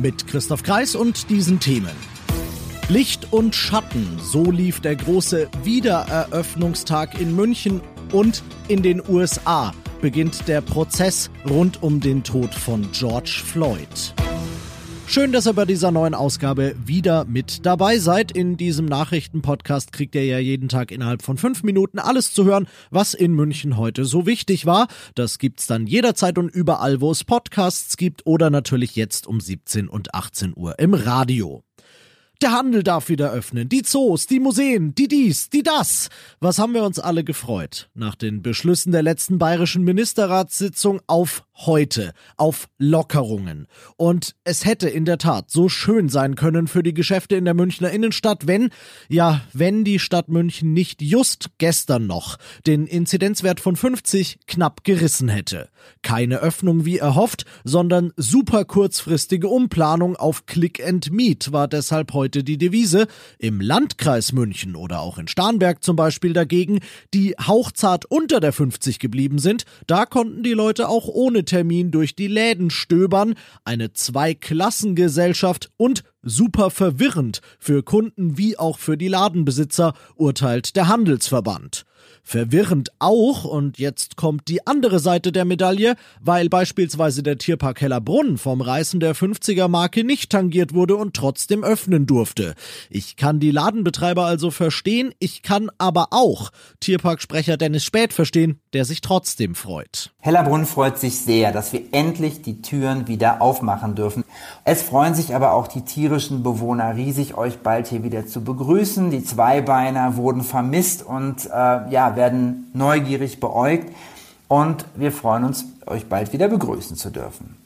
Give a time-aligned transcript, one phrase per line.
[0.00, 1.94] Mit Christoph Kreis und diesen Themen.
[2.88, 10.48] Licht und Schatten, so lief der große Wiedereröffnungstag in München und in den USA beginnt
[10.48, 14.14] der Prozess rund um den Tod von George Floyd.
[15.10, 18.30] Schön, dass ihr bei dieser neuen Ausgabe wieder mit dabei seid.
[18.30, 22.68] In diesem Nachrichtenpodcast kriegt ihr ja jeden Tag innerhalb von fünf Minuten alles zu hören,
[22.92, 24.86] was in München heute so wichtig war.
[25.16, 29.88] Das gibt's dann jederzeit und überall, wo es Podcasts gibt oder natürlich jetzt um 17
[29.88, 31.64] und 18 Uhr im Radio.
[32.40, 36.08] Der Handel darf wieder öffnen, die Zoos, die Museen, die dies, die das.
[36.38, 42.12] Was haben wir uns alle gefreut nach den Beschlüssen der letzten bayerischen Ministerratssitzung auf heute,
[42.36, 43.66] auf Lockerungen.
[43.96, 47.54] Und es hätte in der Tat so schön sein können für die Geschäfte in der
[47.54, 48.70] Münchner Innenstadt, wenn,
[49.08, 55.28] ja, wenn die Stadt München nicht just gestern noch den Inzidenzwert von 50 knapp gerissen
[55.28, 55.68] hätte.
[56.02, 62.44] Keine Öffnung wie erhofft, sondern super kurzfristige Umplanung auf Click and Meet war deshalb heute
[62.44, 63.06] die Devise.
[63.38, 66.80] Im Landkreis München oder auch in Starnberg zum Beispiel dagegen,
[67.14, 72.14] die hauchzart unter der 50 geblieben sind, da konnten die Leute auch ohne Termin durch
[72.14, 73.34] die Läden stöbern.
[73.64, 81.84] Eine Zweiklassengesellschaft und super verwirrend für Kunden wie auch für die Ladenbesitzer, urteilt der Handelsverband.
[82.22, 88.38] Verwirrend auch, und jetzt kommt die andere Seite der Medaille, weil beispielsweise der Tierpark Hellerbrunn
[88.38, 92.54] vom Reißen der 50er Marke nicht tangiert wurde und trotzdem öffnen durfte.
[92.88, 98.84] Ich kann die Ladenbetreiber also verstehen, ich kann aber auch Tierparksprecher Dennis Spät verstehen, der
[98.84, 100.12] sich trotzdem freut.
[100.20, 104.24] Hellerbrunn freut sich sehr, dass wir endlich die Türen wieder aufmachen dürfen.
[104.64, 109.12] Es freuen sich aber auch die tierischen Bewohner riesig, euch bald hier wieder zu begrüßen.
[109.12, 113.94] Die Zweibeiner wurden vermisst und äh, ja, werden neugierig beäugt
[114.48, 117.56] und wir freuen uns, euch bald wieder begrüßen zu dürfen.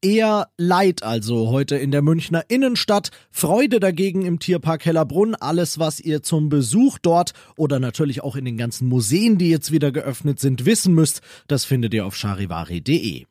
[0.00, 5.34] Eher Leid also heute in der Münchner Innenstadt, Freude dagegen im Tierpark Hellerbrunn.
[5.34, 9.72] Alles, was ihr zum Besuch dort oder natürlich auch in den ganzen Museen, die jetzt
[9.72, 13.26] wieder geöffnet sind, wissen müsst, das findet ihr auf charivari.de.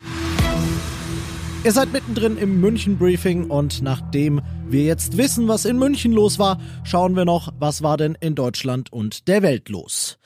[1.61, 4.41] Ihr seid mittendrin im München Briefing und nachdem
[4.71, 8.35] wir jetzt wissen, was in München los war, schauen wir noch, was war denn in
[8.35, 10.19] Deutschland und der Welt los.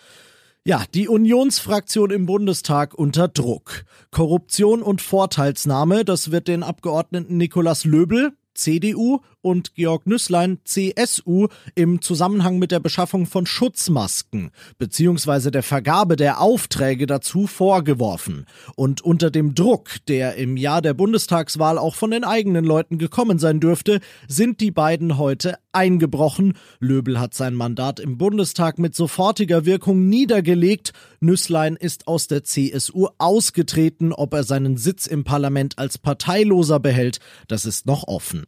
[0.66, 3.86] Ja, die Unionsfraktion im Bundestag unter Druck.
[4.12, 12.02] Korruption und Vorteilsnahme, das wird den Abgeordneten Nikolaus Löbel, CDU und Georg Nüßlein CSU im
[12.02, 14.50] Zusammenhang mit der Beschaffung von Schutzmasken
[14.80, 15.52] bzw.
[15.52, 18.48] der Vergabe der Aufträge dazu vorgeworfen.
[18.76, 23.38] Und unter dem Druck, der im Jahr der Bundestagswahl auch von den eigenen Leuten gekommen
[23.38, 26.54] sein dürfte, sind die beiden heute eingebrochen.
[26.80, 30.94] Löbel hat sein Mandat im Bundestag mit sofortiger Wirkung niedergelegt.
[31.20, 34.14] Nüßlein ist aus der CSU ausgetreten.
[34.14, 38.46] Ob er seinen Sitz im Parlament als Parteiloser behält, das ist noch offen.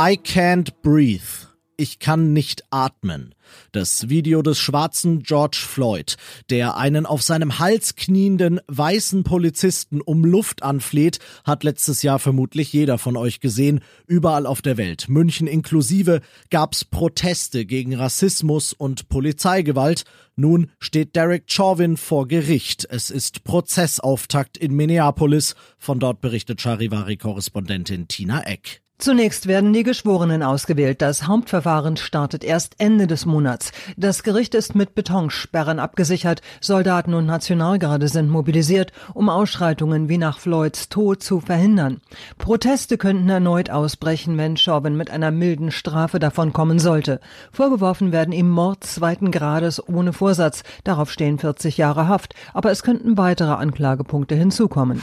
[0.00, 1.48] I can't breathe.
[1.76, 3.34] Ich kann nicht atmen.
[3.72, 6.16] Das Video des schwarzen George Floyd,
[6.50, 12.72] der einen auf seinem Hals knienden weißen Polizisten um Luft anfleht, hat letztes Jahr vermutlich
[12.72, 13.80] jeder von euch gesehen.
[14.06, 16.20] Überall auf der Welt, München inklusive,
[16.50, 20.04] gab's Proteste gegen Rassismus und Polizeigewalt.
[20.36, 22.86] Nun steht Derek Chauvin vor Gericht.
[22.88, 25.56] Es ist Prozessauftakt in Minneapolis.
[25.76, 28.80] Von dort berichtet Charivari-Korrespondentin Tina Eck.
[29.00, 31.02] Zunächst werden die Geschworenen ausgewählt.
[31.02, 33.70] Das Hauptverfahren startet erst Ende des Monats.
[33.96, 36.42] Das Gericht ist mit Betonsperren abgesichert.
[36.60, 42.00] Soldaten und Nationalgarde sind mobilisiert, um Ausschreitungen wie nach Floyds Tod zu verhindern.
[42.38, 47.20] Proteste könnten erneut ausbrechen, wenn Chauvin mit einer milden Strafe davonkommen sollte.
[47.52, 50.64] Vorgeworfen werden ihm Mord zweiten Grades ohne Vorsatz.
[50.82, 52.34] Darauf stehen 40 Jahre Haft.
[52.52, 55.00] Aber es könnten weitere Anklagepunkte hinzukommen.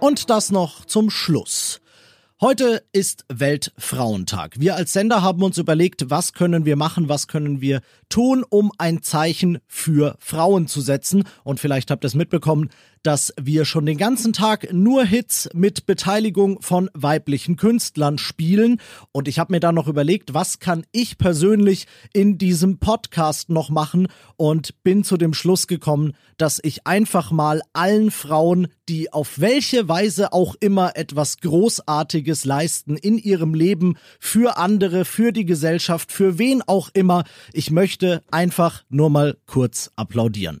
[0.00, 1.80] Und das noch zum Schluss.
[2.40, 4.60] Heute ist Weltfrauentag.
[4.60, 8.70] Wir als Sender haben uns überlegt, was können wir machen, was können wir tun, um
[8.78, 11.24] ein Zeichen für Frauen zu setzen.
[11.42, 12.70] Und vielleicht habt ihr es mitbekommen,
[13.02, 18.80] dass wir schon den ganzen Tag nur Hits mit Beteiligung von weiblichen Künstlern spielen.
[19.12, 23.70] Und ich habe mir dann noch überlegt, was kann ich persönlich in diesem Podcast noch
[23.70, 29.40] machen und bin zu dem Schluss gekommen, dass ich einfach mal allen Frauen, die auf
[29.40, 36.12] welche Weise auch immer etwas Großartiges leisten in ihrem Leben für andere, für die Gesellschaft,
[36.12, 40.60] für wen auch immer, ich möchte einfach nur mal kurz applaudieren.